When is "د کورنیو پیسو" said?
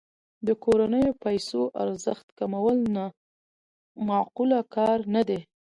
0.47-1.61